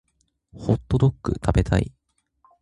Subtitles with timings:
[0.55, 1.91] ホットドック食べたい